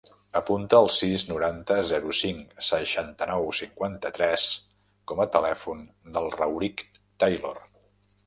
[0.37, 4.47] Apunta el sis, noranta, zero, cinc, seixanta-nou, cinquanta-tres
[5.11, 5.83] com a telèfon
[6.17, 6.81] del Rauric
[7.25, 7.57] Taylor.